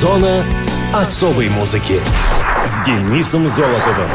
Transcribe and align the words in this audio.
Зона 0.00 0.42
особой 0.94 1.50
музыки 1.50 2.00
с 2.64 2.86
Денисом 2.86 3.50
Золотовым. 3.50 4.08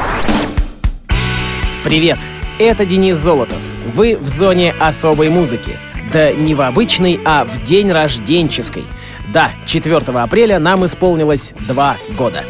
Привет, 1.84 2.18
это 2.58 2.88
Денис 2.88 3.16
Золотов. 3.18 3.60
Вы 3.94 4.18
в 4.18 4.28
зоне 4.28 4.74
особой 4.80 5.30
музыки. 5.30 5.78
Да 6.12 6.32
не 6.34 6.56
в 6.56 6.62
обычной, 6.62 7.20
а 7.24 7.46
в 7.46 7.62
день 7.62 7.92
рожденческой. 7.92 8.84
Да, 9.32 9.52
4 9.68 9.98
апреля 9.98 10.58
нам 10.58 10.84
исполнилось 10.88 11.54
два 11.68 11.98
года. 12.18 12.44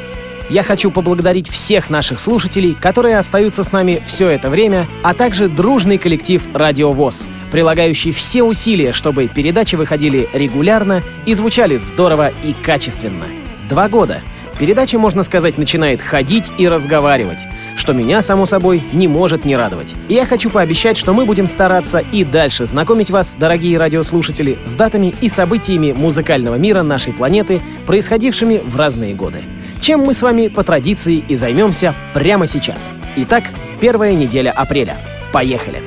Я 0.50 0.62
хочу 0.62 0.92
поблагодарить 0.92 1.50
всех 1.50 1.90
наших 1.90 2.20
слушателей, 2.20 2.76
которые 2.80 3.18
остаются 3.18 3.64
с 3.64 3.72
нами 3.72 4.00
все 4.06 4.30
это 4.30 4.50
время, 4.50 4.88
а 5.02 5.16
также 5.16 5.48
дружный 5.48 5.98
коллектив 5.98 6.44
«Радио 6.54 6.92
ВОЗ», 6.92 7.26
прилагающий 7.52 8.12
все 8.12 8.44
усилия, 8.44 8.94
чтобы 8.94 9.28
передачи 9.28 9.76
выходили 9.76 10.30
регулярно 10.34 11.02
и 11.26 11.34
звучали 11.34 11.78
здорово 11.78 12.32
и 12.44 12.54
качественно. 12.54 13.26
Два 13.70 13.90
года. 13.90 14.22
Передача, 14.60 15.00
можно 15.00 15.24
сказать, 15.24 15.58
начинает 15.58 16.02
ходить 16.02 16.52
и 16.58 16.68
разговаривать, 16.68 17.40
что 17.76 17.92
меня, 17.92 18.22
само 18.22 18.46
собой, 18.46 18.82
не 18.94 19.08
может 19.08 19.46
не 19.46 19.58
радовать. 19.58 19.96
Я 20.08 20.26
хочу 20.26 20.50
пообещать, 20.50 20.96
что 20.96 21.12
мы 21.12 21.26
будем 21.26 21.48
стараться 21.48 22.04
и 22.12 22.24
дальше 22.24 22.66
знакомить 22.66 23.10
вас, 23.10 23.36
дорогие 23.38 23.78
радиослушатели, 23.78 24.60
с 24.64 24.76
датами 24.76 25.14
и 25.20 25.28
событиями 25.28 25.92
музыкального 25.92 26.56
мира 26.56 26.84
нашей 26.84 27.14
планеты, 27.14 27.62
происходившими 27.86 28.62
в 28.64 28.78
разные 28.78 29.14
годы. 29.14 29.40
Чем 29.86 30.00
мы 30.00 30.16
с 30.16 30.24
вами 30.24 30.48
по 30.48 30.64
традиции 30.64 31.24
и 31.28 31.36
займемся 31.36 31.94
прямо 32.16 32.48
сейчас. 32.48 32.90
Итак, 33.18 33.44
первая 33.80 34.16
неделя 34.16 34.50
апреля. 34.50 34.98
Поехали! 35.32 35.80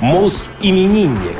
Мус-именинник. 0.00 1.36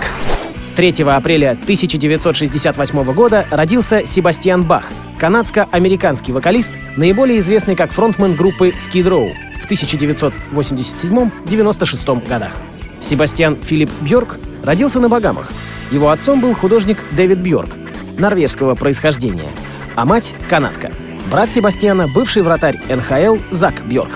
3 0.77 1.03
апреля 1.03 1.59
1968 1.61 3.13
года 3.13 3.45
родился 3.51 4.07
Себастьян 4.07 4.63
Бах, 4.63 4.89
канадско-американский 5.19 6.31
вокалист, 6.31 6.75
наиболее 6.97 7.41
известный 7.41 7.75
как 7.75 7.91
фронтмен 7.91 8.37
группы 8.37 8.69
Skid 8.69 9.09
Row 9.09 9.33
в 9.61 9.69
1987-96 9.69 12.29
годах. 12.29 12.53
Себастьян 13.01 13.57
Филипп 13.61 13.91
Бьорк 14.01 14.37
родился 14.63 15.01
на 15.01 15.09
Багамах. 15.09 15.51
Его 15.91 16.11
отцом 16.11 16.41
был 16.41 16.55
художник 16.55 16.99
Дэвид 17.11 17.41
Бьорк, 17.41 17.71
норвежского 18.17 18.77
происхождения, 18.77 19.51
а 19.97 20.05
мать— 20.05 20.33
канадка. 20.49 20.93
Брат 21.31 21.51
Себастьяна— 21.51 22.07
бывший 22.15 22.43
вратарь 22.43 22.79
НХЛ 22.89 23.39
Зак 23.51 23.87
Бьорк. 23.87 24.13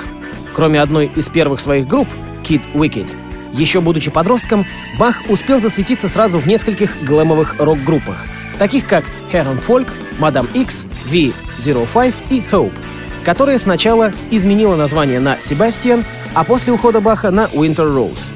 Кроме 0.54 0.80
одной 0.80 1.10
из 1.14 1.28
первых 1.28 1.60
своих 1.60 1.86
групп, 1.86 2.08
Kid 2.42 2.60
Wicked, 2.74 3.08
еще 3.52 3.80
будучи 3.80 4.10
подростком, 4.10 4.66
Бах 4.98 5.16
успел 5.28 5.60
засветиться 5.60 6.08
сразу 6.08 6.38
в 6.38 6.46
нескольких 6.46 7.02
глэмовых 7.02 7.56
рок-группах, 7.58 8.24
таких 8.58 8.86
как 8.86 9.04
Heron 9.32 9.60
Folk, 9.66 9.88
Madame 10.18 10.48
X, 10.54 10.86
V05 11.10 12.14
и 12.30 12.42
Hope, 12.50 12.72
которая 13.24 13.58
сначала 13.58 14.12
изменила 14.30 14.76
название 14.76 15.20
на 15.20 15.40
Себастьян, 15.40 16.04
а 16.34 16.44
после 16.44 16.72
ухода 16.72 17.00
Баха 17.00 17.30
на 17.30 17.46
Winter 17.46 17.86
Rose. 17.86 18.30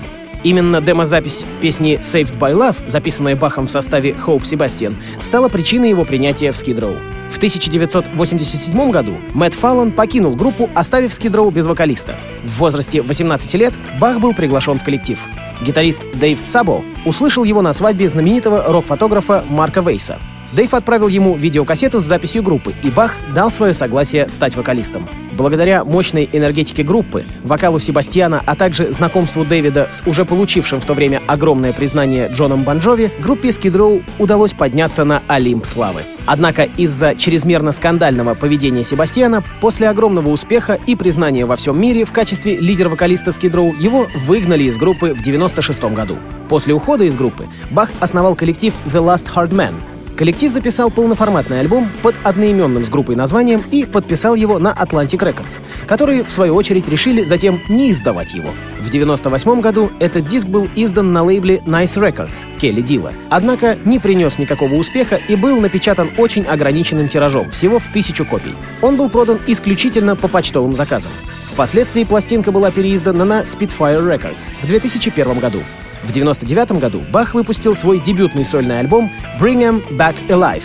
Именно 0.45 0.81
демозапись 0.81 1.45
песни 1.61 1.99
Saved 2.01 2.39
by 2.39 2.53
Love, 2.53 2.77
записанная 2.89 3.37
Бахом 3.37 3.67
в 3.67 3.71
составе 3.71 4.11
Hope 4.11 4.43
Sebastian, 4.43 4.95
стала 5.21 5.49
причиной 5.49 5.91
его 5.91 6.05
принятия 6.05 6.53
в 6.53 6.57
Skid 6.57 6.81
Row. 6.81 6.97
В 7.31 7.37
1987 7.37 8.91
году 8.91 9.15
Мэтт 9.35 9.55
Фаллон 9.55 9.93
покинул 9.93 10.35
группу, 10.35 10.69
оставив 10.75 11.13
Skid 11.13 11.33
Row 11.33 11.53
без 11.53 11.67
вокалиста. 11.67 12.15
В 12.45 12.59
возрасте 12.59 13.03
18 13.03 13.55
лет 13.55 13.73
Бах 14.01 14.21
был 14.21 14.35
приглашен 14.35 14.79
в 14.79 14.85
коллектив. 14.85 15.19
Гитарист 15.63 16.03
Дэйв 16.15 16.41
Сабо 16.43 16.83
услышал 17.05 17.45
его 17.45 17.63
на 17.63 17.73
свадьбе 17.73 18.09
знаменитого 18.09 18.65
рок-фотографа 18.65 19.45
Марка 19.49 19.81
Вейса. 19.81 20.19
Дэйв 20.53 20.75
отправил 20.75 21.09
ему 21.09 21.35
видеокассету 21.35 22.01
с 22.01 22.05
записью 22.05 22.43
группы, 22.43 22.75
и 22.83 22.91
Бах 22.91 23.15
дал 23.35 23.51
свое 23.51 23.73
согласие 23.73 24.29
стать 24.29 24.55
вокалистом. 24.55 25.09
Благодаря 25.33 25.83
мощной 25.83 26.29
энергетике 26.31 26.83
группы, 26.83 27.25
вокалу 27.43 27.79
Себастьяна, 27.79 28.43
а 28.45 28.55
также 28.55 28.93
знакомству 28.93 29.47
Дэвида 29.47 29.89
с 29.91 30.03
уже 30.07 30.27
получившим 30.27 30.79
в 30.81 30.85
то 30.85 30.93
время 30.93 31.23
огромное 31.27 31.73
признание 31.73 32.29
Джоном 32.31 32.65
Банджови, 32.65 33.11
группе 33.19 33.49
Skid 33.49 34.05
удалось 34.19 34.53
подняться 34.53 35.05
на 35.05 35.23
Олимп 35.29 35.65
славы. 35.65 36.03
Однако 36.27 36.69
из-за 36.77 37.15
чрезмерно 37.15 37.73
скандального 37.73 38.35
поведения 38.35 38.85
Себастьяна, 38.85 39.43
после 39.63 39.89
огромного 39.89 40.29
успеха 40.29 40.79
и 40.87 40.95
признания 40.95 41.47
во 41.47 41.57
всем 41.57 41.81
мире 41.81 42.05
в 42.05 42.13
качестве 42.13 42.57
лидера-вокалиста 42.59 43.31
Skid 43.31 43.81
его 43.81 44.07
выгнали 44.27 44.65
из 44.65 44.77
группы 44.77 45.15
в 45.15 45.23
96 45.23 45.83
году. 45.85 46.19
После 46.51 46.75
ухода 46.75 47.05
из 47.05 47.17
группы 47.17 47.47
Бах 47.71 47.91
основал 48.01 48.35
коллектив 48.35 48.75
The 48.85 49.03
Last 49.03 49.29
Hard 49.35 49.51
Man, 49.51 49.75
Коллектив 50.17 50.53
записал 50.53 50.91
полноформатный 50.91 51.61
альбом 51.61 51.89
под 52.03 52.15
одноименным 52.23 52.85
с 52.85 52.89
группой 52.89 53.17
названием 53.17 53.63
и 53.71 53.85
подписал 53.85 54.35
его 54.35 54.59
на 54.59 54.73
Atlantic 54.73 55.19
Records, 55.19 55.61
которые, 55.87 56.25
в 56.25 56.31
свою 56.31 56.55
очередь, 56.55 56.89
решили 56.89 57.25
затем 57.25 57.63
не 57.69 57.91
издавать 57.91 58.35
его. 58.35 58.51
В 58.81 58.89
1998 58.89 59.61
году 59.61 59.91
этот 60.01 60.27
диск 60.29 60.47
был 60.47 60.69
издан 60.77 61.13
на 61.13 61.23
лейбле 61.23 61.63
Nice 61.67 61.99
Records 61.99 62.45
Келли 62.61 62.83
Дила, 62.83 63.13
однако 63.31 63.79
не 63.85 63.99
принес 63.99 64.39
никакого 64.39 64.75
успеха 64.75 65.19
и 65.29 65.35
был 65.35 65.61
напечатан 65.61 66.11
очень 66.19 66.45
ограниченным 66.45 67.09
тиражом, 67.09 67.51
всего 67.51 67.79
в 67.79 67.89
тысячу 67.89 68.25
копий. 68.25 68.55
Он 68.83 68.97
был 68.97 69.09
продан 69.09 69.39
исключительно 69.47 70.15
по 70.15 70.29
почтовым 70.29 70.75
заказам. 70.75 71.13
Впоследствии 71.53 72.05
пластинка 72.05 72.51
была 72.53 72.71
переиздана 72.71 73.25
на 73.25 73.43
Spitfire 73.43 74.03
Records 74.03 74.51
в 74.63 74.67
2001 74.67 75.39
году. 75.39 75.61
В 76.03 76.11
1999 76.11 76.81
году 76.81 77.01
Бах 77.13 77.35
выпустил 77.35 77.77
свой 77.77 78.01
дебютный 78.01 78.45
сольный 78.45 78.81
альбом 78.81 79.11
«Bring 79.41 79.61
Em 79.61 79.97
Back 79.97 80.17
Alive», 80.29 80.65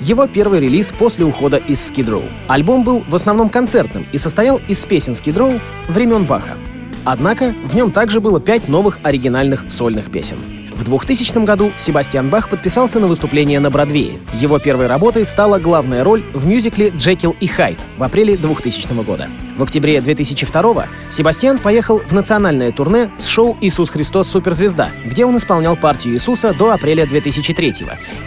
его 0.00 0.26
первый 0.26 0.60
релиз 0.60 0.92
после 0.92 1.26
ухода 1.26 1.58
из 1.58 1.78
Skid 1.78 2.06
Row. 2.06 2.24
Альбом 2.46 2.84
был 2.84 3.04
в 3.06 3.14
основном 3.14 3.50
концертным 3.50 4.06
и 4.12 4.18
состоял 4.18 4.58
из 4.66 4.84
песен 4.86 5.12
Skid 5.12 5.34
Row 5.34 5.60
времен 5.88 6.24
Баха. 6.24 6.56
Однако 7.04 7.54
в 7.64 7.76
нем 7.76 7.90
также 7.90 8.20
было 8.20 8.40
пять 8.40 8.68
новых 8.68 8.98
оригинальных 9.02 9.64
сольных 9.68 10.10
песен. 10.10 10.38
В 10.80 10.84
2000 10.84 11.44
году 11.44 11.72
Себастьян 11.76 12.30
Бах 12.30 12.48
подписался 12.48 13.00
на 13.00 13.06
выступление 13.06 13.60
на 13.60 13.68
Бродвее. 13.70 14.18
Его 14.32 14.58
первой 14.58 14.86
работой 14.86 15.26
стала 15.26 15.58
главная 15.58 16.02
роль 16.02 16.22
в 16.32 16.46
мюзикле 16.46 16.88
«Джекил 16.96 17.36
и 17.38 17.46
Хайд» 17.46 17.78
в 17.98 18.02
апреле 18.02 18.38
2000 18.38 19.04
года. 19.04 19.28
В 19.58 19.62
октябре 19.62 20.00
2002 20.00 20.86
Себастьян 21.10 21.58
поехал 21.58 21.98
в 21.98 22.12
национальное 22.14 22.72
турне 22.72 23.10
с 23.18 23.26
шоу 23.26 23.58
«Иисус 23.60 23.90
Христос. 23.90 24.28
Суперзвезда», 24.28 24.88
где 25.04 25.26
он 25.26 25.36
исполнял 25.36 25.76
партию 25.76 26.14
Иисуса 26.14 26.54
до 26.54 26.70
апреля 26.70 27.06
2003 27.06 27.74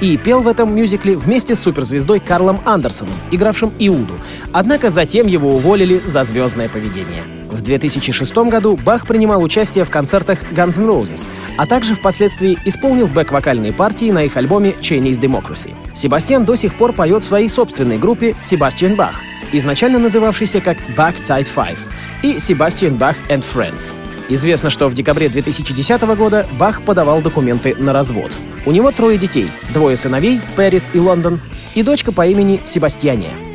и 0.02 0.16
пел 0.18 0.42
в 0.42 0.48
этом 0.48 0.76
мюзикле 0.76 1.18
вместе 1.18 1.56
с 1.56 1.60
суперзвездой 1.60 2.20
Карлом 2.20 2.62
Андерсоном, 2.66 3.16
игравшим 3.32 3.74
Иуду. 3.80 4.14
Однако 4.52 4.92
затем 4.92 5.26
его 5.26 5.56
уволили 5.56 6.04
за 6.06 6.24
звездное 6.24 6.70
поведение. 6.70 7.24
В 7.54 7.62
2006 7.62 8.36
году 8.50 8.76
Бах 8.76 9.06
принимал 9.06 9.44
участие 9.44 9.86
в 9.86 9.92
концертах 9.92 10.40
Guns 10.54 10.82
N' 10.82 10.90
Roses, 10.90 11.28
а 11.56 11.68
также 11.68 11.94
впоследствии 11.94 12.58
исполнил 12.66 13.06
бэк-вокальные 13.08 13.74
партии 13.74 14.10
на 14.10 14.24
их 14.24 14.36
альбоме 14.38 14.72
Chinese 14.82 15.20
Democracy. 15.20 15.76
Себастьян 15.94 16.46
до 16.46 16.56
сих 16.56 16.74
пор 16.74 16.94
поет 16.94 17.24
в 17.24 17.28
своей 17.28 17.50
собственной 17.50 18.00
группе 18.00 18.36
«Себастьян 18.42 18.96
Бах», 18.96 19.22
изначально 19.52 20.00
называвшейся 20.00 20.62
как 20.62 20.78
Back 20.98 21.22
Tide 21.24 21.48
5, 21.54 21.78
и 22.24 22.40
«Себастьян 22.40 22.96
Бах 22.96 23.18
and 23.30 23.44
Friends». 23.44 23.94
Известно, 24.30 24.72
что 24.72 24.88
в 24.88 24.96
декабре 24.96 25.30
2010 25.30 26.02
года 26.18 26.48
Бах 26.58 26.82
подавал 26.82 27.22
документы 27.22 27.76
на 27.76 27.94
развод. 27.94 28.32
У 28.66 28.72
него 28.72 28.92
трое 28.92 29.20
детей, 29.20 29.52
двое 29.76 29.96
сыновей, 29.96 30.42
Пэрис 30.56 30.90
и 30.94 30.98
Лондон, 30.98 31.40
и 31.76 31.84
дочка 31.84 32.12
по 32.12 32.26
имени 32.26 32.62
Себастьяния. 32.66 33.53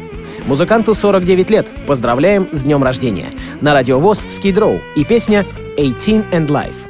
Музыканту 0.49 0.95
49 0.95 1.51
лет. 1.51 1.67
Поздравляем 1.87 2.49
с 2.53 2.65
днем 2.65 2.83
рождения. 2.83 3.33
На 3.61 3.75
радиовоз 3.75 4.25
Skid 4.25 4.55
Row 4.55 4.81
и 4.97 5.05
песня 5.05 5.45
«18 5.77 6.25
and 6.33 6.47
Life». 6.47 6.88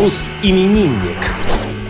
Блюз-именинник. 0.00 1.18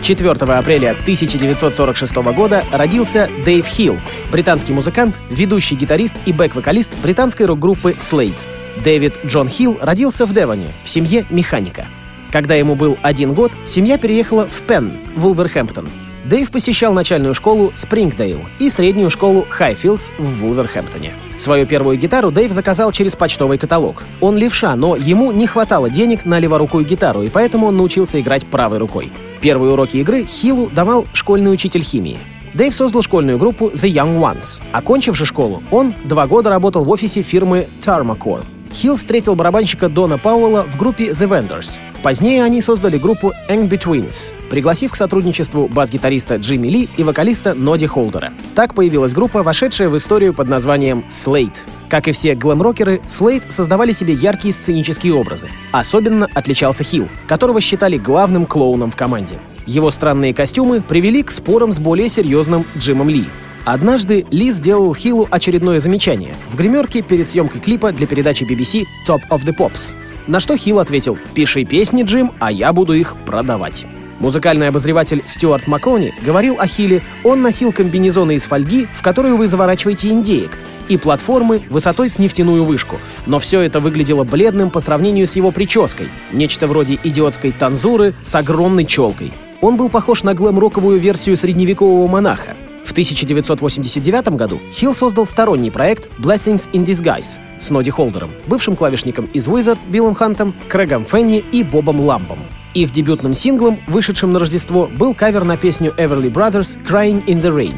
4 0.01 0.31
апреля 0.31 0.91
1946 0.91 2.15
года 2.35 2.65
родился 2.69 3.29
Дэйв 3.45 3.65
Хилл, 3.65 3.99
британский 4.29 4.73
музыкант, 4.73 5.15
ведущий 5.29 5.75
гитарист 5.75 6.15
и 6.25 6.33
бэк-вокалист 6.33 6.91
британской 7.01 7.45
рок-группы 7.45 7.91
Slade. 7.91 8.35
Дэвид 8.83 9.13
Джон 9.25 9.47
Хилл 9.47 9.77
родился 9.81 10.25
в 10.25 10.33
Девоне, 10.33 10.73
в 10.83 10.89
семье 10.89 11.25
механика. 11.29 11.85
Когда 12.33 12.55
ему 12.55 12.75
был 12.75 12.97
один 13.01 13.33
год, 13.33 13.53
семья 13.65 13.97
переехала 13.97 14.45
в 14.45 14.61
Пенн, 14.67 14.91
Вулверхэмптон. 15.15 15.87
Дэйв 16.23 16.51
посещал 16.51 16.93
начальную 16.93 17.33
школу 17.33 17.71
Спрингдейл 17.73 18.41
и 18.59 18.69
среднюю 18.69 19.09
школу 19.09 19.45
Хайфилдс 19.49 20.09
в 20.19 20.41
Вулверхэмптоне. 20.41 21.13
Свою 21.37 21.65
первую 21.65 21.97
гитару 21.97 22.29
Дэйв 22.31 22.51
заказал 22.51 22.91
через 22.91 23.15
почтовый 23.15 23.57
каталог. 23.57 24.03
Он 24.19 24.37
левша, 24.37 24.75
но 24.75 24.95
ему 24.95 25.31
не 25.31 25.47
хватало 25.47 25.89
денег 25.89 26.25
на 26.25 26.37
леворукую 26.37 26.85
гитару, 26.85 27.23
и 27.23 27.29
поэтому 27.29 27.67
он 27.67 27.77
научился 27.77 28.21
играть 28.21 28.45
правой 28.45 28.77
рукой. 28.77 29.11
Первые 29.41 29.73
уроки 29.73 29.97
игры 29.97 30.23
Хиллу 30.23 30.69
давал 30.69 31.07
школьный 31.13 31.51
учитель 31.51 31.81
химии. 31.81 32.19
Дэйв 32.53 32.75
создал 32.75 33.01
школьную 33.01 33.39
группу 33.39 33.69
The 33.69 33.91
Young 33.91 34.19
Ones. 34.19 34.61
Окончивши 34.73 35.25
школу, 35.25 35.63
он 35.71 35.95
два 36.03 36.27
года 36.27 36.49
работал 36.49 36.83
в 36.83 36.89
офисе 36.89 37.23
фирмы 37.23 37.67
Tarmacore. 37.79 38.43
Хилл 38.73 38.95
встретил 38.95 39.35
барабанщика 39.35 39.89
Дона 39.89 40.17
Пауэлла 40.17 40.63
в 40.63 40.77
группе 40.77 41.09
The 41.09 41.27
Vendors. 41.27 41.79
Позднее 42.03 42.43
они 42.43 42.61
создали 42.61 42.97
группу 42.97 43.33
Eng 43.47 43.69
Betweens, 43.69 44.31
пригласив 44.49 44.91
к 44.91 44.95
сотрудничеству 44.95 45.67
бас-гитариста 45.67 46.37
Джимми 46.37 46.67
Ли 46.67 46.89
и 46.97 47.03
вокалиста 47.03 47.53
Ноди 47.53 47.85
Холдера. 47.85 48.33
Так 48.55 48.73
появилась 48.73 49.13
группа, 49.13 49.43
вошедшая 49.43 49.89
в 49.89 49.97
историю 49.97 50.33
под 50.33 50.47
названием 50.47 51.03
Slate. 51.09 51.55
Как 51.89 52.07
и 52.07 52.11
все 52.11 52.33
глэм-рокеры, 52.33 53.01
Slate 53.07 53.43
создавали 53.49 53.91
себе 53.91 54.13
яркие 54.13 54.53
сценические 54.53 55.13
образы. 55.13 55.49
Особенно 55.71 56.27
отличался 56.33 56.83
Хилл, 56.83 57.07
которого 57.27 57.61
считали 57.61 57.97
главным 57.97 58.45
клоуном 58.45 58.89
в 58.91 58.95
команде. 58.95 59.35
Его 59.67 59.91
странные 59.91 60.33
костюмы 60.33 60.81
привели 60.81 61.21
к 61.21 61.31
спорам 61.31 61.71
с 61.71 61.77
более 61.77 62.09
серьезным 62.09 62.65
Джимом 62.77 63.09
Ли. 63.09 63.25
Однажды 63.63 64.25
Ли 64.31 64.51
сделал 64.51 64.93
Хиллу 64.95 65.27
очередное 65.29 65.79
замечание 65.79 66.35
в 66.51 66.55
гримерке 66.55 67.01
перед 67.01 67.29
съемкой 67.29 67.61
клипа 67.61 67.91
для 67.91 68.07
передачи 68.07 68.43
BBC 68.43 68.85
Top 69.07 69.21
of 69.29 69.45
the 69.45 69.55
Pops. 69.55 69.93
На 70.27 70.39
что 70.39 70.57
Хилл 70.57 70.79
ответил 70.79 71.17
«Пиши 71.33 71.63
песни, 71.63 72.03
Джим, 72.03 72.31
а 72.39 72.51
я 72.51 72.73
буду 72.73 72.93
их 72.93 73.15
продавать». 73.25 73.85
Музыкальный 74.19 74.67
обозреватель 74.67 75.23
Стюарт 75.25 75.67
Маккони 75.67 76.13
говорил 76.23 76.57
о 76.59 76.67
Хилле, 76.67 77.01
он 77.23 77.41
носил 77.41 77.71
комбинезоны 77.71 78.35
из 78.35 78.43
фольги, 78.43 78.87
в 78.93 79.01
которую 79.01 79.35
вы 79.35 79.47
заворачиваете 79.47 80.09
индеек, 80.09 80.51
и 80.89 80.97
платформы 80.97 81.63
высотой 81.69 82.09
с 82.09 82.19
нефтяную 82.19 82.63
вышку. 82.63 82.97
Но 83.25 83.39
все 83.39 83.61
это 83.61 83.79
выглядело 83.79 84.23
бледным 84.23 84.69
по 84.69 84.79
сравнению 84.79 85.25
с 85.25 85.35
его 85.35 85.51
прической. 85.51 86.07
Нечто 86.31 86.67
вроде 86.67 86.99
идиотской 87.03 87.51
танзуры 87.51 88.13
с 88.21 88.35
огромной 88.35 88.85
челкой. 88.85 89.31
Он 89.59 89.75
был 89.75 89.89
похож 89.89 90.21
на 90.21 90.33
глэм-роковую 90.33 90.99
версию 90.99 91.35
средневекового 91.35 92.07
монаха. 92.07 92.55
В 92.91 92.93
1989 92.93 94.35
году 94.35 94.59
Хилл 94.73 94.93
создал 94.93 95.25
сторонний 95.25 95.71
проект 95.71 96.09
Blessings 96.19 96.69
in 96.73 96.85
Disguise 96.85 97.39
с 97.57 97.69
Ноди 97.69 97.89
Холдером, 97.89 98.31
бывшим 98.47 98.75
клавишником 98.75 99.27
из 99.27 99.47
Wizard 99.47 99.79
Биллом 99.87 100.13
Хантом, 100.13 100.53
Крэгом 100.67 101.05
Фенни 101.05 101.41
и 101.53 101.63
Бобом 101.63 102.01
Ламбом. 102.01 102.39
Их 102.73 102.91
дебютным 102.91 103.33
синглом, 103.33 103.79
вышедшим 103.87 104.33
на 104.33 104.39
Рождество, 104.39 104.87
был 104.87 105.13
кавер 105.13 105.45
на 105.45 105.55
песню 105.55 105.93
Everly 105.97 106.29
Brothers 106.29 106.77
«Crying 106.85 107.23
in 107.27 107.41
the 107.41 107.55
Rain». 107.55 107.75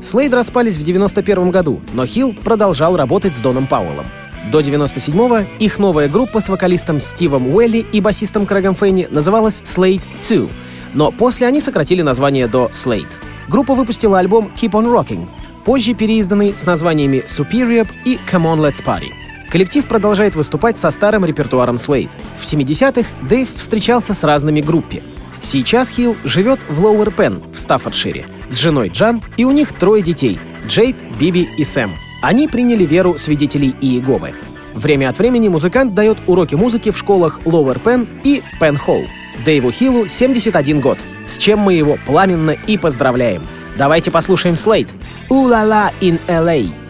Слейд 0.00 0.32
распались 0.32 0.76
в 0.76 0.84
91 0.84 1.50
году, 1.50 1.80
но 1.92 2.06
Хилл 2.06 2.32
продолжал 2.32 2.96
работать 2.96 3.34
с 3.34 3.40
Доном 3.40 3.66
Пауэллом. 3.66 4.06
До 4.52 4.60
97-го 4.60 5.44
их 5.58 5.80
новая 5.80 6.08
группа 6.08 6.38
с 6.40 6.48
вокалистом 6.48 7.00
Стивом 7.00 7.52
Уэлли 7.52 7.84
и 7.90 8.00
басистом 8.00 8.46
Крэгом 8.46 8.76
Фенни 8.76 9.08
называлась 9.10 9.60
Slate 9.62 10.04
2, 10.28 10.48
но 10.94 11.10
после 11.10 11.48
они 11.48 11.60
сократили 11.60 12.02
название 12.02 12.46
до 12.46 12.70
Slate. 12.72 13.10
Группа 13.52 13.74
выпустила 13.74 14.18
альбом 14.18 14.50
Keep 14.56 14.70
on 14.70 14.86
Rocking, 14.86 15.28
позже 15.66 15.92
переизданный 15.92 16.56
с 16.56 16.64
названиями 16.64 17.22
Superior 17.26 17.86
и 18.06 18.18
Come 18.30 18.44
on 18.44 18.58
Let's 18.60 18.82
Party. 18.82 19.10
Коллектив 19.50 19.84
продолжает 19.84 20.34
выступать 20.34 20.78
со 20.78 20.90
старым 20.90 21.26
репертуаром 21.26 21.76
Slade. 21.76 22.08
В 22.40 22.44
70-х 22.44 23.06
Дэйв 23.28 23.54
встречался 23.54 24.14
с 24.14 24.24
разными 24.24 24.62
группами. 24.62 25.02
Сейчас 25.42 25.90
Хилл 25.90 26.16
живет 26.24 26.60
в 26.70 26.82
Лоуэр 26.82 27.10
Пен 27.10 27.42
в 27.52 27.58
Стаффордшире 27.58 28.24
с 28.48 28.56
женой 28.56 28.88
Джан, 28.88 29.20
и 29.36 29.44
у 29.44 29.50
них 29.50 29.74
трое 29.74 30.02
детей— 30.02 30.40
Джейд, 30.66 30.96
Биби 31.20 31.46
и 31.58 31.62
Сэм. 31.62 31.92
Они 32.22 32.48
приняли 32.48 32.84
веру 32.84 33.18
свидетелей 33.18 33.76
Иеговы. 33.82 34.32
Время 34.72 35.10
от 35.10 35.18
времени 35.18 35.48
музыкант 35.48 35.92
дает 35.92 36.16
уроки 36.26 36.54
музыки 36.54 36.90
в 36.90 36.96
школах 36.96 37.40
Лоуэр 37.44 37.80
Пен 37.80 38.08
и 38.24 38.42
Пен 38.58 38.78
Холл. 38.78 39.04
Дэйву 39.44 39.70
Хиллу 39.70 40.06
71 40.06 40.80
год, 40.80 40.98
с 41.26 41.38
чем 41.38 41.58
мы 41.58 41.74
его 41.74 41.98
пламенно 42.06 42.56
и 42.66 42.78
поздравляем. 42.78 43.42
Давайте 43.76 44.10
послушаем 44.10 44.56
Слейд 44.56 44.88
«У-ла-ла 45.28 45.92
in 46.00 46.20
LA». 46.28 46.81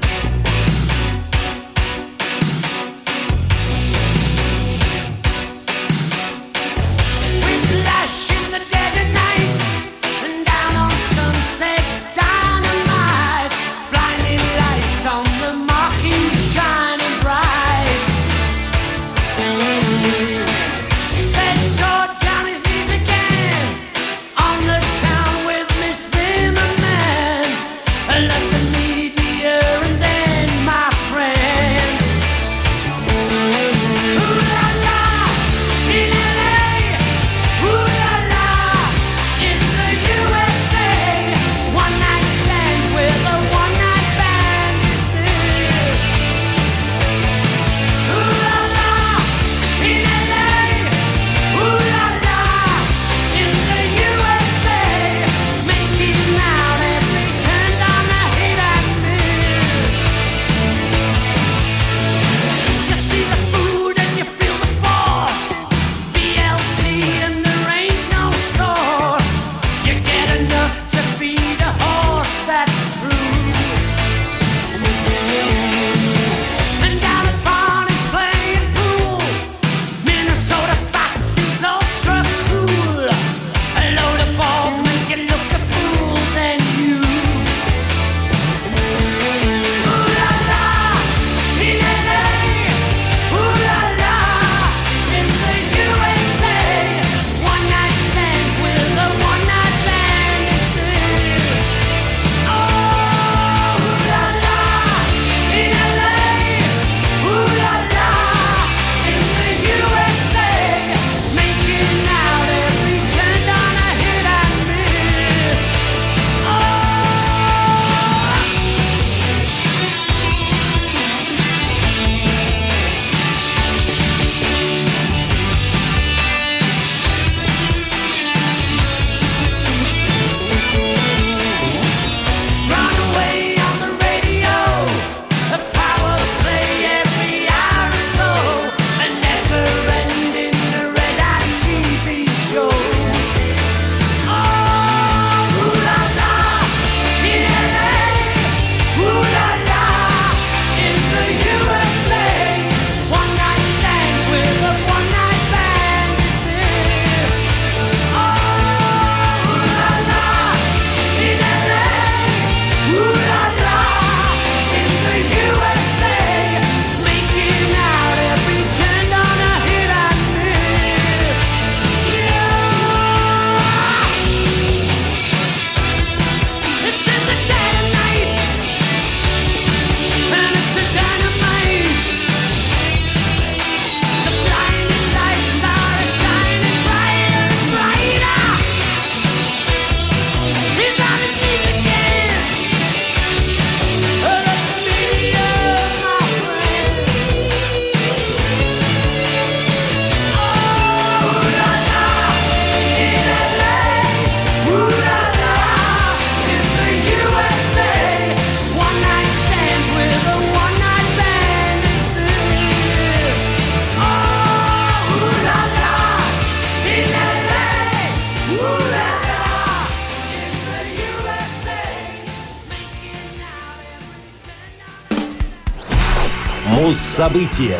Муз-события. 226.66 227.78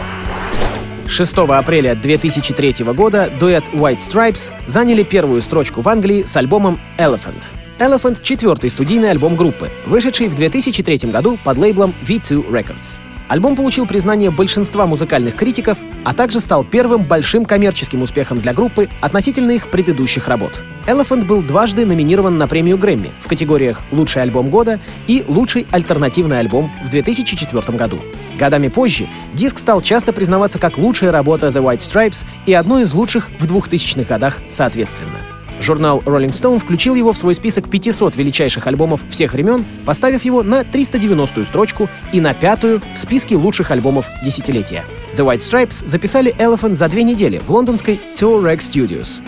6 1.07 1.39
апреля 1.39 1.95
2003 1.95 2.85
года 2.93 3.31
дуэт 3.39 3.63
White 3.73 3.99
Stripes 3.99 4.51
заняли 4.67 5.05
первую 5.05 5.41
строчку 5.41 5.83
в 5.83 5.89
Англии 5.89 6.25
с 6.25 6.37
альбомом 6.37 6.81
Elephant. 6.99 7.45
Elephant— 7.79 8.21
четвертый 8.23 8.71
студийный 8.71 9.13
альбом 9.13 9.37
группы, 9.37 9.71
вышедший 9.87 10.27
в 10.27 10.35
2003 10.35 11.13
году 11.13 11.39
под 11.45 11.59
лейблом 11.59 11.95
V2 12.07 12.51
Records. 12.51 12.99
Альбом 13.29 13.57
получил 13.57 13.87
признание 13.87 14.31
большинства 14.31 14.87
музыкальных 14.87 15.37
критиков, 15.37 15.79
а 16.05 16.15
также 16.15 16.41
стал 16.41 16.65
первым 16.65 17.03
большим 17.05 17.45
коммерческим 17.45 18.03
успехом 18.03 18.39
для 18.39 18.53
группы 18.53 18.89
относительно 19.01 19.53
их 19.53 19.69
предыдущих 19.69 20.29
работ. 20.29 20.63
Elephant 20.87 21.25
был 21.25 21.43
дважды 21.43 21.87
номинирован 21.87 22.39
на 22.39 22.49
премию 22.49 22.77
Грэмми 22.77 23.13
в 23.21 23.29
категориях 23.29 23.81
«Лучший 23.93 24.23
альбом 24.23 24.51
года» 24.51 24.81
и 25.07 25.25
«Лучший 25.29 25.67
альтернативный 25.71 26.41
альбом» 26.41 26.71
в 26.85 26.91
2004 26.91 27.79
году. 27.79 28.01
Годами 28.39 28.69
позже 28.69 29.07
диск 29.35 29.59
стал 29.59 29.81
часто 29.81 30.13
признаваться 30.13 30.59
как 30.59 30.79
лучшая 30.79 31.13
работа 31.13 31.49
The 31.49 31.63
White 31.63 31.79
Stripes 31.79 32.25
и 32.47 32.53
одной 32.53 32.83
из 32.83 32.93
лучших 32.93 33.31
в 33.39 33.47
2000-х 33.47 34.05
годах 34.05 34.39
соответственно. 34.51 35.19
Журнал 35.61 36.03
Rolling 36.05 36.31
Stone 36.31 36.59
включил 36.59 36.95
его 36.95 37.13
в 37.13 37.19
свой 37.19 37.35
список 37.35 37.69
500 37.69 38.17
величайших 38.17 38.67
альбомов 38.67 39.03
всех 39.11 39.33
времен, 39.33 39.65
поставив 39.85 40.25
его 40.25 40.43
на 40.43 40.63
390-ю 40.63 41.45
строчку 41.45 41.89
и 42.13 42.21
на 42.21 42.35
пятую 42.35 42.81
в 42.95 42.99
списке 42.99 43.37
лучших 43.37 43.71
альбомов 43.71 44.07
десятилетия. 44.25 44.85
The 45.17 45.27
White 45.27 45.41
Stripes 45.41 45.87
записали 45.87 46.35
Elephant 46.37 46.75
за 46.75 46.89
две 46.89 47.03
недели 47.03 47.39
в 47.39 47.51
лондонской 47.51 48.01
Tour 48.15 48.43
Rec 48.43 48.59
Studios. 48.59 49.21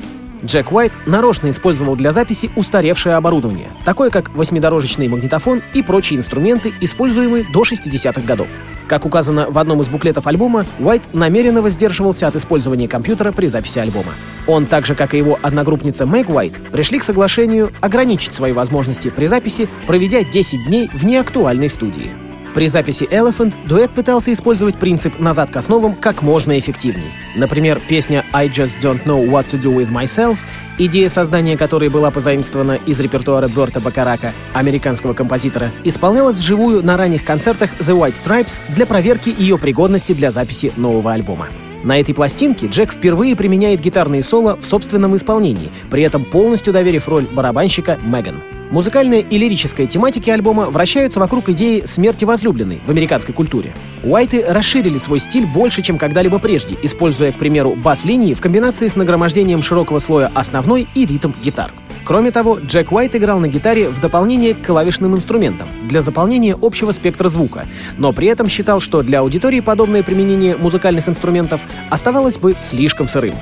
Джек 0.45 0.73
Уайт 0.73 0.93
нарочно 1.07 1.49
использовал 1.49 1.97
для 1.97 2.13
записи 2.13 2.51
устаревшее 2.55 3.15
оборудование, 3.15 3.69
такое 3.85 4.11
как 4.11 4.35
восьмидорожечный 4.35 5.09
магнитофон 5.09 5.63
и 5.73 5.83
прочие 5.83 6.19
инструменты, 6.19 6.73
используемые 6.81 7.47
до 7.51 7.63
60-х 7.63 8.21
годов. 8.23 8.49
Как 8.87 9.07
указано 9.07 9.51
в 9.51 9.59
одном 9.59 9.81
из 9.81 9.89
буклетов 9.89 10.27
альбома, 10.27 10.67
Уайт 10.79 11.03
намеренно 11.15 11.63
воздерживался 11.63 12.27
от 12.27 12.37
использования 12.37 12.87
компьютера 12.87 13.33
при 13.33 13.47
записи 13.47 13.79
альбома. 13.79 14.13
Он, 14.47 14.67
так 14.67 14.85
же 14.85 14.95
как 14.95 15.15
и 15.15 15.19
его 15.19 15.39
одногруппница 15.41 16.05
Мэг 16.05 16.29
Уайт, 16.29 16.53
пришли 16.71 16.99
к 16.99 17.05
соглашению 17.05 17.73
ограничить 17.81 18.35
свои 18.35 18.53
возможности 18.53 19.09
при 19.09 19.27
записи, 19.27 19.69
проведя 19.87 20.23
10 20.23 20.67
дней 20.67 20.91
в 20.93 21.05
неактуальной 21.07 21.71
студии. 21.71 22.11
При 22.55 22.69
записи 22.69 23.03
Elephant 23.11 23.53
дуэт 23.67 23.91
пытался 23.91 24.33
использовать 24.33 24.77
принцип 24.77 25.19
«назад 25.19 25.51
к 25.51 25.57
основам» 25.57 25.97
как 25.97 26.23
можно 26.23 26.57
эффективней. 26.57 27.11
Например, 27.35 27.81
песня 27.89 28.25
«I 28.33 28.49
just 28.49 28.81
don't 28.81 29.05
know 29.05 29.29
what 29.29 29.47
to 29.51 29.61
do 29.61 29.75
with 29.75 29.91
myself», 29.91 30.39
идея 30.79 31.09
создания 31.09 31.57
которой 31.57 31.89
была 31.89 32.13
позаимствована 32.13 32.79
из 32.87 33.01
репертуара 33.01 33.49
Берта 33.49 33.81
Бакарака, 33.81 34.33
американского 34.53 35.15
композитора, 35.15 35.73
исполнялась 35.83 36.37
вживую 36.37 36.85
на 36.85 36.97
ранних 36.97 37.25
концертах 37.25 37.71
The 37.81 37.99
White 37.99 38.15
Stripes 38.15 38.63
для 38.69 38.87
проверки 38.87 39.35
ее 39.37 39.59
пригодности 39.59 40.13
для 40.13 40.31
записи 40.31 40.73
нового 40.77 41.13
альбома. 41.13 41.49
На 41.85 42.01
этой 42.01 42.15
пластинке 42.15 42.67
Джек 42.67 42.93
впервые 42.93 43.37
применяет 43.37 43.81
гитарные 43.81 44.23
соло 44.23 44.57
в 44.57 44.67
собственном 44.67 45.15
исполнении, 45.17 45.69
при 45.91 46.03
этом 46.03 46.25
полностью 46.25 46.73
доверив 46.73 47.09
роль 47.09 47.27
барабанщика 47.31 47.99
Меган. 48.03 48.37
Музыкальная 48.71 49.21
и 49.21 49.37
лирическая 49.37 49.87
тематики 49.87 50.31
альбома 50.31 50.71
вращаются 50.71 51.21
вокруг 51.21 51.51
идеи 51.51 51.83
смерти 51.83 52.25
возлюбленной 52.25 52.81
в 52.87 52.91
американской 52.91 53.35
культуре. 53.35 53.75
Уайты 54.03 54.43
расширили 54.49 54.97
свой 54.97 55.21
стиль 55.21 55.47
больше, 55.47 55.83
чем 55.83 55.99
когда-либо 55.99 56.39
прежде, 56.39 56.75
используя, 56.83 57.33
к 57.33 57.37
примеру, 57.37 57.75
бас-линии 57.77 58.33
в 58.33 58.41
комбинации 58.41 58.89
с 58.89 58.97
нагромождением 58.97 59.63
широкого 59.63 59.99
слоя 59.99 60.31
основной 60.35 60.89
и 60.95 61.05
ритм 61.05 61.33
гитар. 61.43 61.71
Кроме 62.05 62.31
того, 62.31 62.59
Джек 62.59 62.93
Уайт 62.93 63.17
играл 63.17 63.39
на 63.39 63.49
гитаре 63.49 63.89
в 63.89 63.99
дополнение 63.99 64.55
к 64.55 64.67
клавишным 64.67 65.15
инструментам 65.15 65.69
для 65.89 66.03
заполнения 66.03 66.57
общего 66.61 66.93
спектра 66.93 67.29
звука, 67.29 67.67
но 67.97 68.13
при 68.13 68.29
этом 68.29 68.49
считал, 68.49 68.81
что 68.81 69.03
для 69.03 69.21
аудитории 69.21 69.61
подобное 69.61 70.03
применение 70.03 70.57
музыкальных 70.57 71.09
инструментов 71.09 71.63
оставалось 71.89 72.37
бы 72.37 72.55
слишком 72.61 73.09
сырым. 73.09 73.35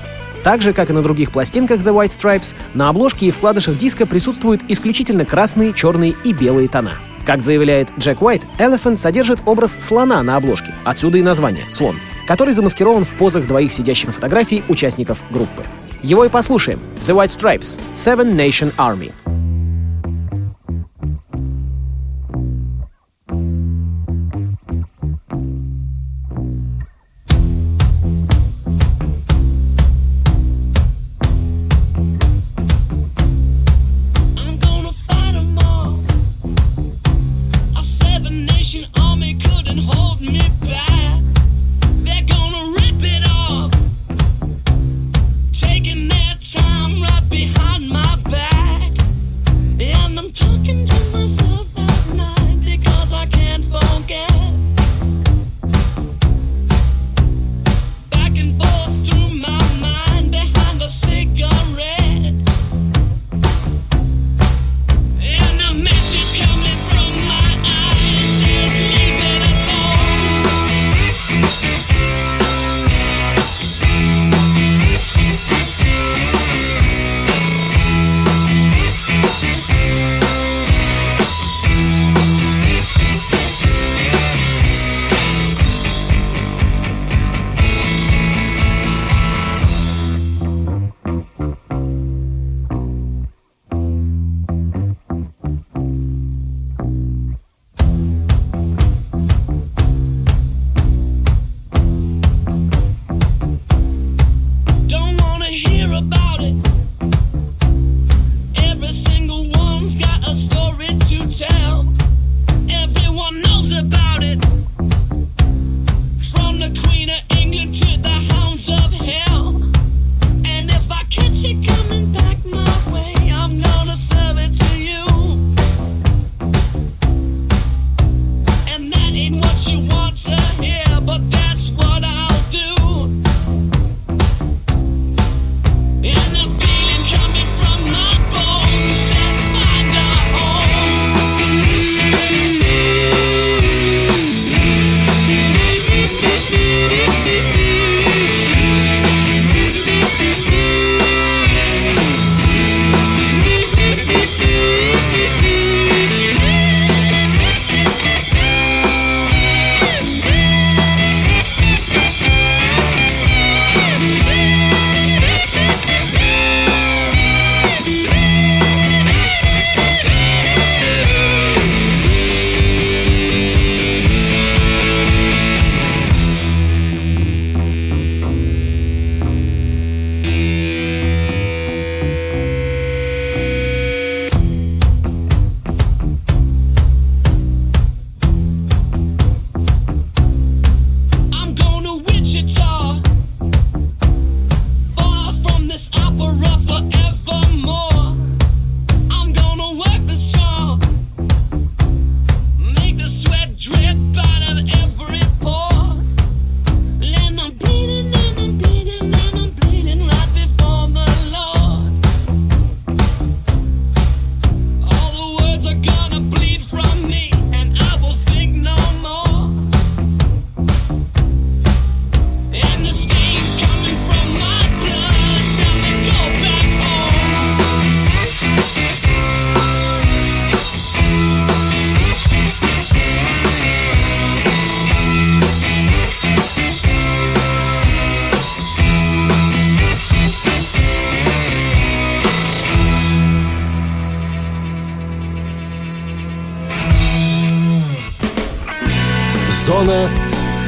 Так 0.44 0.62
же, 0.62 0.72
как 0.72 0.90
и 0.90 0.92
на 0.92 1.02
других 1.02 1.32
пластинках 1.32 1.80
The 1.80 1.92
White 1.92 2.10
Stripes, 2.10 2.54
на 2.74 2.88
обложке 2.88 3.26
и 3.26 3.30
вкладышах 3.32 3.78
диска 3.78 4.06
присутствуют 4.06 4.62
исключительно 4.68 5.24
красные, 5.24 5.72
черные 5.72 6.14
и 6.24 6.32
белые 6.32 6.68
тона. 6.68 6.94
Как 7.26 7.42
заявляет 7.42 7.88
Джек 7.98 8.22
Уайт, 8.22 8.42
Elephant 8.58 8.98
содержит 8.98 9.40
образ 9.44 9.76
слона 9.80 10.22
на 10.22 10.36
обложке, 10.36 10.74
отсюда 10.84 11.18
и 11.18 11.22
название— 11.22 11.64
слон, 11.70 11.96
который 12.26 12.54
замаскирован 12.54 13.04
в 13.04 13.14
позах 13.14 13.46
двоих 13.46 13.72
сидящих 13.72 14.08
на 14.08 14.12
фотографии 14.12 14.64
участников 14.68 15.20
группы. 15.30 15.62
Его 16.02 16.24
и 16.24 16.28
послушаем. 16.28 16.80
The 17.06 17.14
White 17.14 17.30
Stripes— 17.30 17.78
Seven 17.94 18.36
Nation 18.36 18.72
Army. 18.76 19.12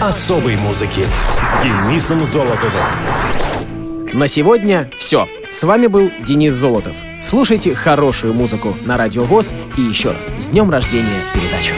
Особой 0.08 0.56
музыки 0.56 1.04
с 1.40 1.62
Денисом 1.62 2.26
Золотовым. 2.26 2.70
На 4.12 4.28
сегодня 4.28 4.90
все. 4.98 5.26
С 5.50 5.62
вами 5.64 5.86
был 5.86 6.10
Денис 6.20 6.52
Золотов. 6.52 6.94
Слушайте 7.22 7.74
хорошую 7.74 8.34
музыку 8.34 8.76
на 8.84 8.98
Радио 8.98 9.24
ВОЗ 9.24 9.52
и 9.78 9.80
еще 9.80 10.10
раз 10.10 10.30
с 10.38 10.50
днем 10.50 10.70
рождения 10.70 11.20
передачу. 11.32 11.72